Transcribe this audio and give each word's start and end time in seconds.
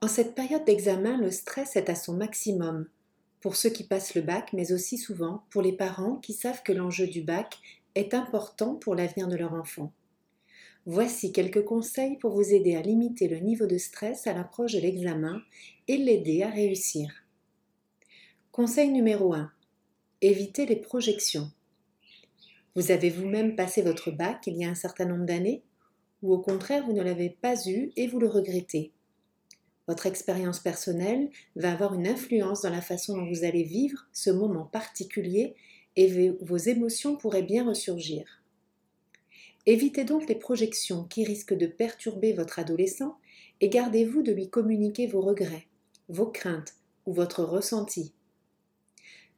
En 0.00 0.06
cette 0.06 0.36
période 0.36 0.64
d'examen, 0.64 1.16
le 1.16 1.32
stress 1.32 1.74
est 1.74 1.90
à 1.90 1.96
son 1.96 2.16
maximum, 2.16 2.88
pour 3.40 3.56
ceux 3.56 3.70
qui 3.70 3.82
passent 3.82 4.14
le 4.14 4.22
bac, 4.22 4.52
mais 4.52 4.72
aussi 4.72 4.96
souvent 4.96 5.42
pour 5.50 5.60
les 5.60 5.72
parents 5.72 6.16
qui 6.16 6.34
savent 6.34 6.62
que 6.62 6.72
l'enjeu 6.72 7.08
du 7.08 7.22
bac 7.22 7.58
est 7.96 8.14
important 8.14 8.76
pour 8.76 8.94
l'avenir 8.94 9.26
de 9.26 9.36
leur 9.36 9.54
enfant. 9.54 9.92
Voici 10.86 11.32
quelques 11.32 11.64
conseils 11.64 12.16
pour 12.16 12.32
vous 12.32 12.54
aider 12.54 12.76
à 12.76 12.82
limiter 12.82 13.26
le 13.26 13.38
niveau 13.38 13.66
de 13.66 13.76
stress 13.76 14.28
à 14.28 14.34
l'approche 14.34 14.72
de 14.72 14.80
l'examen 14.80 15.42
et 15.88 15.96
l'aider 15.96 16.44
à 16.44 16.48
réussir. 16.48 17.24
Conseil 18.52 18.90
numéro 18.90 19.34
1. 19.34 19.50
Évitez 20.20 20.64
les 20.64 20.76
projections. 20.76 21.50
Vous 22.76 22.92
avez 22.92 23.10
vous-même 23.10 23.56
passé 23.56 23.82
votre 23.82 24.12
bac 24.12 24.46
il 24.46 24.56
y 24.56 24.64
a 24.64 24.70
un 24.70 24.76
certain 24.76 25.06
nombre 25.06 25.26
d'années 25.26 25.62
ou 26.22 26.32
au 26.32 26.38
contraire 26.38 26.86
vous 26.86 26.92
ne 26.92 27.02
l'avez 27.02 27.30
pas 27.30 27.56
eu 27.68 27.90
et 27.96 28.06
vous 28.06 28.20
le 28.20 28.28
regrettez. 28.28 28.92
Votre 29.88 30.04
expérience 30.04 30.60
personnelle 30.60 31.30
va 31.56 31.72
avoir 31.72 31.94
une 31.94 32.06
influence 32.06 32.60
dans 32.60 32.70
la 32.70 32.82
façon 32.82 33.16
dont 33.16 33.26
vous 33.26 33.44
allez 33.44 33.62
vivre 33.62 34.06
ce 34.12 34.28
moment 34.28 34.66
particulier 34.66 35.56
et 35.96 36.30
vos 36.42 36.58
émotions 36.58 37.16
pourraient 37.16 37.42
bien 37.42 37.66
ressurgir. 37.66 38.42
Évitez 39.64 40.04
donc 40.04 40.28
les 40.28 40.34
projections 40.34 41.04
qui 41.04 41.24
risquent 41.24 41.56
de 41.56 41.66
perturber 41.66 42.34
votre 42.34 42.58
adolescent 42.58 43.16
et 43.62 43.70
gardez-vous 43.70 44.22
de 44.22 44.32
lui 44.32 44.50
communiquer 44.50 45.06
vos 45.06 45.22
regrets, 45.22 45.66
vos 46.10 46.26
craintes 46.26 46.74
ou 47.06 47.14
votre 47.14 47.42
ressenti. 47.42 48.12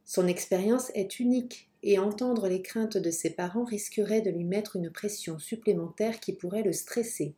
Son 0.04 0.26
expérience 0.26 0.90
est 0.94 1.20
unique 1.20 1.70
et 1.84 2.00
entendre 2.00 2.48
les 2.48 2.60
craintes 2.60 2.96
de 2.96 3.10
ses 3.12 3.30
parents 3.30 3.64
risquerait 3.64 4.20
de 4.20 4.30
lui 4.30 4.44
mettre 4.44 4.74
une 4.74 4.90
pression 4.90 5.38
supplémentaire 5.38 6.18
qui 6.18 6.32
pourrait 6.32 6.64
le 6.64 6.72
stresser. 6.72 7.36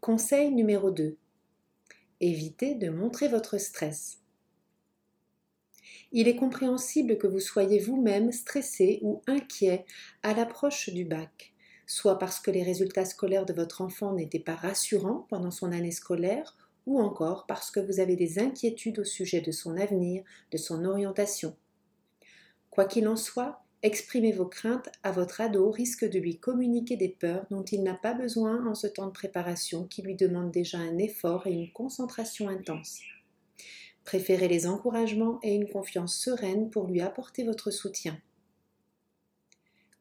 Conseil 0.00 0.52
numéro 0.52 0.92
2. 0.92 1.16
Évitez 2.20 2.74
de 2.74 2.88
montrer 2.88 3.28
votre 3.28 3.58
stress. 3.58 4.20
Il 6.12 6.28
est 6.28 6.36
compréhensible 6.36 7.18
que 7.18 7.26
vous 7.26 7.40
soyez 7.40 7.78
vous-même 7.78 8.32
stressé 8.32 9.00
ou 9.02 9.22
inquiet 9.26 9.84
à 10.22 10.32
l'approche 10.32 10.88
du 10.88 11.04
bac, 11.04 11.52
soit 11.86 12.18
parce 12.18 12.40
que 12.40 12.50
les 12.50 12.62
résultats 12.62 13.04
scolaires 13.04 13.44
de 13.44 13.52
votre 13.52 13.82
enfant 13.82 14.14
n'étaient 14.14 14.38
pas 14.38 14.54
rassurants 14.54 15.26
pendant 15.28 15.50
son 15.50 15.72
année 15.72 15.90
scolaire, 15.90 16.56
ou 16.86 17.00
encore 17.00 17.46
parce 17.46 17.70
que 17.70 17.80
vous 17.80 18.00
avez 18.00 18.16
des 18.16 18.38
inquiétudes 18.38 19.00
au 19.00 19.04
sujet 19.04 19.42
de 19.42 19.50
son 19.50 19.76
avenir, 19.76 20.24
de 20.52 20.56
son 20.56 20.86
orientation. 20.86 21.54
Quoi 22.70 22.86
qu'il 22.86 23.08
en 23.08 23.16
soit, 23.16 23.65
exprimer 23.86 24.32
vos 24.32 24.46
craintes 24.46 24.90
à 25.02 25.12
votre 25.12 25.40
ado 25.40 25.70
risque 25.70 26.04
de 26.04 26.18
lui 26.18 26.38
communiquer 26.38 26.96
des 26.96 27.08
peurs 27.08 27.46
dont 27.50 27.62
il 27.62 27.82
n'a 27.82 27.94
pas 27.94 28.14
besoin 28.14 28.66
en 28.66 28.74
ce 28.74 28.86
temps 28.86 29.06
de 29.06 29.12
préparation 29.12 29.84
qui 29.84 30.02
lui 30.02 30.16
demande 30.16 30.50
déjà 30.50 30.78
un 30.78 30.98
effort 30.98 31.46
et 31.46 31.52
une 31.52 31.72
concentration 31.72 32.48
intense. 32.48 33.00
Préférez 34.04 34.48
les 34.48 34.66
encouragements 34.66 35.38
et 35.42 35.54
une 35.54 35.68
confiance 35.68 36.16
sereine 36.16 36.70
pour 36.70 36.86
lui 36.86 37.00
apporter 37.00 37.44
votre 37.44 37.70
soutien. 37.70 38.20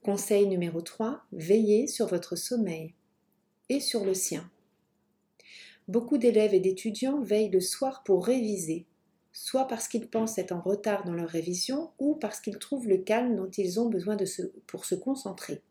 Conseil 0.03 0.47
numéro 0.47 0.81
3. 0.81 1.21
Veillez 1.31 1.87
sur 1.87 2.07
votre 2.07 2.35
sommeil 2.35 2.93
et 3.69 3.79
sur 3.79 4.03
le 4.03 4.13
sien. 4.13 4.49
Beaucoup 5.87 6.17
d'élèves 6.17 6.53
et 6.53 6.59
d'étudiants 6.59 7.21
veillent 7.21 7.49
le 7.49 7.61
soir 7.61 8.03
pour 8.03 8.25
réviser, 8.25 8.85
soit 9.35 9.67
parce 9.67 9.89
qu'ils 9.89 10.07
pensent 10.07 10.37
être 10.37 10.53
en 10.53 10.61
retard 10.61 11.03
dans 11.03 11.13
leur 11.13 11.27
révision 11.27 11.91
ou 11.99 12.15
parce 12.15 12.39
qu'ils 12.39 12.57
trouvent 12.57 12.87
le 12.87 12.99
calme 12.99 13.35
dont 13.35 13.49
ils 13.49 13.81
ont 13.81 13.89
besoin 13.89 14.15
pour 14.65 14.85
se 14.85 14.95
concentrer, 14.95 15.61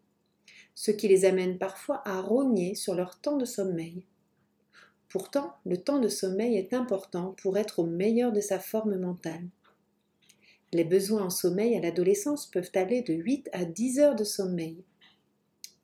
ce 0.74 0.90
qui 0.90 1.08
les 1.08 1.24
amène 1.24 1.56
parfois 1.56 2.02
à 2.04 2.20
rogner 2.20 2.74
sur 2.74 2.94
leur 2.94 3.18
temps 3.18 3.38
de 3.38 3.46
sommeil. 3.46 4.04
Pourtant, 5.08 5.54
le 5.64 5.78
temps 5.78 5.98
de 5.98 6.08
sommeil 6.08 6.56
est 6.56 6.74
important 6.74 7.34
pour 7.40 7.56
être 7.56 7.78
au 7.78 7.86
meilleur 7.86 8.32
de 8.32 8.40
sa 8.40 8.58
forme 8.58 8.98
mentale. 8.98 9.48
Les 10.74 10.84
besoins 10.84 11.22
en 11.22 11.30
sommeil 11.30 11.74
à 11.74 11.80
l'adolescence 11.80 12.46
peuvent 12.46 12.72
aller 12.74 13.00
de 13.00 13.14
8 13.14 13.48
à 13.52 13.64
10 13.64 13.98
heures 13.98 14.16
de 14.16 14.24
sommeil, 14.24 14.84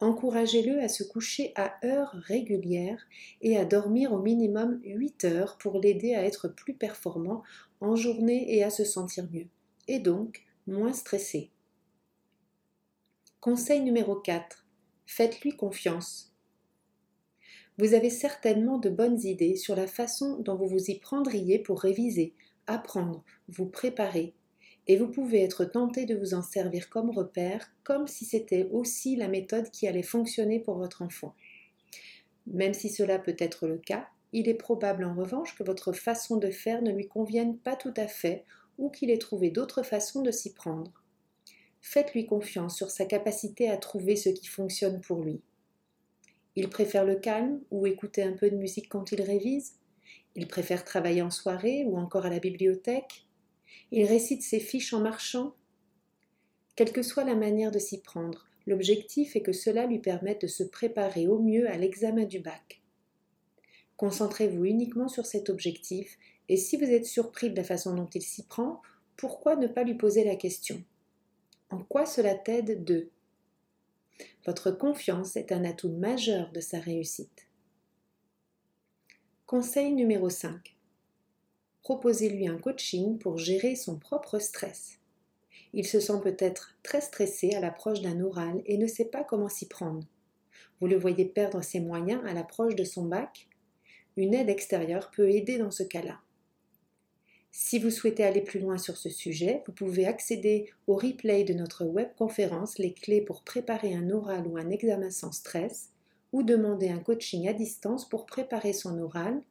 Encouragez-le 0.03 0.81
à 0.81 0.89
se 0.89 1.03
coucher 1.03 1.53
à 1.57 1.75
heures 1.85 2.13
régulières 2.15 3.07
et 3.43 3.59
à 3.59 3.67
dormir 3.67 4.15
au 4.15 4.19
minimum 4.19 4.81
8 4.83 5.27
heures 5.27 5.59
pour 5.59 5.79
l'aider 5.79 6.15
à 6.15 6.25
être 6.25 6.49
plus 6.49 6.73
performant 6.73 7.43
en 7.81 7.97
journée 7.97 8.55
et 8.55 8.63
à 8.63 8.71
se 8.71 8.85
sentir 8.85 9.27
mieux, 9.33 9.47
et 9.89 9.99
donc 9.99 10.45
moins 10.67 10.93
stressé. 10.93 11.51
Conseil 13.41 13.81
numéro 13.81 14.17
4. 14.17 14.67
Faites-lui 15.07 15.57
confiance. 15.57 16.35
Vous 17.79 17.95
avez 17.95 18.11
certainement 18.11 18.79
de 18.79 18.91
bonnes 18.91 19.21
idées 19.23 19.57
sur 19.57 19.75
la 19.75 19.87
façon 19.87 20.39
dont 20.41 20.55
vous 20.55 20.69
vous 20.69 20.91
y 20.91 20.99
prendriez 20.99 21.59
pour 21.59 21.81
réviser, 21.81 22.35
apprendre, 22.67 23.25
vous 23.49 23.67
préparer, 23.67 24.35
et 24.87 24.97
vous 24.97 25.09
pouvez 25.09 25.43
être 25.43 25.65
tenté 25.65 26.05
de 26.05 26.15
vous 26.15 26.35
en 26.35 26.43
servir 26.43 26.91
comme 26.91 27.11
repère, 27.11 27.73
comme 27.83 28.07
si 28.07 28.25
c'était 28.25 28.69
aussi 28.73 29.17
la 29.17 29.29
méthode 29.29 29.71
qui 29.71 29.87
allait 29.87 30.03
fonctionner 30.03 30.61
pour 30.61 30.77
votre 30.77 31.03
enfant. 31.03 31.35
Même 32.47 32.75
si 32.75 32.91
cela 32.91 33.19
peut 33.19 33.37
être 33.39 33.67
le 33.67 33.79
cas, 33.79 34.09
il 34.33 34.49
est 34.49 34.55
probable 34.55 35.05
en 35.05 35.15
revanche 35.15 35.57
que 35.57 35.65
votre 35.65 35.93
façon 35.93 36.37
de 36.37 36.51
faire 36.51 36.83
ne 36.83 36.93
lui 36.93 37.09
convienne 37.09 37.59
pas 37.59 37.77
tout 37.77 37.95
à 37.97 38.07
fait 38.07 38.45
ou 38.79 38.91
qu'il 38.91 39.11
ait 39.11 39.19
trouvé 39.19 39.51
d'autres 39.51 39.83
façons 39.83 40.23
de 40.23 40.31
s'y 40.31 40.55
prendre. 40.55 41.03
Faites-lui 41.81 42.27
confiance 42.27 42.77
sur 42.77 42.91
sa 42.91 43.05
capacité 43.05 43.71
à 43.71 43.77
trouver 43.77 44.17
ce 44.17 44.29
qui 44.29 44.47
fonctionne 44.47 45.01
pour 45.01 45.23
lui. 45.23 45.41
Il 46.57 46.69
préfère 46.69 47.05
le 47.05 47.17
calme 47.17 47.61
ou 47.71 47.87
écouter 47.87 48.23
un 48.23 48.33
peu 48.33 48.51
de 48.51 48.57
musique 48.57 48.89
quand 48.89 49.13
il 49.13 49.23
révise 49.23 49.75
Il 50.35 50.47
préfère 50.47 50.85
travailler 50.85 51.23
en 51.23 51.31
soirée 51.31 51.85
ou 51.87 51.97
encore 51.97 52.27
à 52.27 52.31
la 52.31 52.41
bibliothèque 52.41 53.27
il 53.93 54.05
récite 54.05 54.43
ses 54.43 54.61
fiches 54.61 54.93
en 54.93 55.01
marchant. 55.01 55.55
Quelle 56.77 56.93
que 56.93 57.03
soit 57.03 57.25
la 57.25 57.35
manière 57.35 57.73
de 57.73 57.79
s'y 57.79 58.01
prendre, 58.01 58.47
l'objectif 58.67 59.35
est 59.35 59.43
que 59.43 59.53
cela 59.53 59.87
lui 59.87 59.99
permette 59.99 60.43
de 60.43 60.47
se 60.47 60.63
préparer 60.63 61.27
au 61.27 61.41
mieux 61.41 61.69
à 61.69 61.77
l'examen 61.77 62.25
du 62.25 62.39
bac. 62.39 62.80
Concentrez-vous 64.01 64.65
uniquement 64.65 65.09
sur 65.09 65.27
cet 65.27 65.51
objectif 65.51 66.17
et 66.49 66.57
si 66.57 66.79
vous 66.79 66.85
êtes 66.85 67.05
surpris 67.05 67.51
de 67.51 67.57
la 67.57 67.65
façon 67.65 67.95
dont 67.95 68.09
il 68.15 68.23
s'y 68.23 68.45
prend, 68.45 68.81
pourquoi 69.19 69.57
ne 69.57 69.67
pas 69.67 69.85
lui 69.85 69.93
poser 69.93 70.25
la 70.25 70.37
question? 70.37 70.83
En 71.69 71.81
quoi 71.81 72.07
cela 72.07 72.35
t'aide 72.35 72.83
de? 72.83 73.11
Votre 74.47 74.71
confiance 74.71 75.37
est 75.37 75.53
un 75.53 75.67
atout 75.67 75.91
majeur 75.91 76.51
de 76.51 76.61
sa 76.61 76.81
réussite. 76.81 77.47
Conseil 79.45 79.93
numéro 79.93 80.31
5 80.31 80.79
proposez-lui 81.83 82.49
un 82.49 82.57
coaching 82.57 83.19
pour 83.19 83.37
gérer 83.37 83.77
son 83.77 83.99
propre 83.99 84.39
stress. 84.39 84.99
Il 85.75 85.87
se 85.87 86.01
sent 86.01 86.21
peut-être 86.23 86.75
très 86.83 87.03
stressé 87.03 87.55
à 87.55 87.61
l'approche 87.61 88.01
d'un 88.01 88.19
oral 88.23 88.63
et 88.65 88.79
ne 88.79 88.87
sait 88.87 89.11
pas 89.11 89.25
comment 89.25 89.51
s'y 89.51 89.69
prendre. 89.69 90.07
Vous 90.81 90.87
le 90.87 90.97
voyez 90.97 91.27
perdre 91.27 91.61
ses 91.61 91.81
moyens 91.81 92.23
à 92.27 92.33
l'approche 92.33 92.77
de 92.77 92.85
son 92.85 93.05
bac? 93.05 93.50
Une 94.17 94.35
aide 94.35 94.49
extérieure 94.49 95.11
peut 95.11 95.31
aider 95.31 95.59
dans 95.59 95.71
ce 95.71 95.83
cas-là. 95.83 96.21
Si 97.53 97.79
vous 97.79 97.91
souhaitez 97.91 98.25
aller 98.25 98.43
plus 98.43 98.61
loin 98.61 98.79
sur 98.79 98.97
ce 98.97 99.09
sujet, 99.09 99.63
vous 99.67 99.73
pouvez 99.73 100.07
accéder 100.07 100.71
au 100.87 100.95
replay 100.95 101.45
de 101.45 101.55
notre 101.55 101.85
webconférence 101.85 102.79
Les 102.79 102.93
clés 102.93 103.21
pour 103.21 103.43
préparer 103.43 103.95
un 103.95 104.11
oral 104.11 104.47
ou 104.47 104.57
un 104.57 104.71
examen 104.71 105.11
sans 105.11 105.33
stress 105.33 105.91
ou 106.33 106.43
demander 106.43 106.89
un 106.89 107.01
coaching 107.01 107.49
à 107.49 107.53
distance 107.53 108.09
pour 108.09 108.25
préparer 108.27 108.73
son 108.73 108.99
oral 108.99 109.43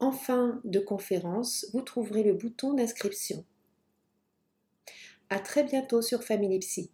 en 0.00 0.12
fin 0.12 0.60
de 0.64 0.80
conférence, 0.80 1.66
vous 1.74 1.82
trouverez 1.82 2.22
le 2.22 2.32
bouton 2.32 2.72
d'inscription. 2.72 3.44
À 5.28 5.38
très 5.38 5.62
bientôt 5.62 6.00
sur 6.00 6.24
Family 6.24 6.58
Psy. 6.58 6.90